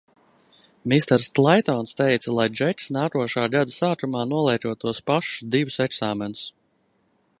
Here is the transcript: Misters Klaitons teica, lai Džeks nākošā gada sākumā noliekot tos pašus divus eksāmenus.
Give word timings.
Misters 0.91 1.27
Klaitons 1.39 1.93
teica, 1.99 2.33
lai 2.39 2.47
Džeks 2.59 2.89
nākošā 2.97 3.43
gada 3.57 3.75
sākumā 3.75 4.25
noliekot 4.33 4.83
tos 4.87 5.03
pašus 5.11 5.47
divus 5.57 5.79
eksāmenus. 5.87 6.43